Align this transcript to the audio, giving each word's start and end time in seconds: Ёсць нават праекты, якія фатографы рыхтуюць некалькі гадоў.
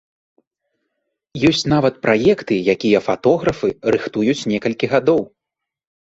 Ёсць 1.49 1.65
нават 1.73 1.99
праекты, 2.05 2.53
якія 2.75 2.99
фатографы 3.07 3.69
рыхтуюць 3.97 4.47
некалькі 4.53 4.89
гадоў. 4.95 5.21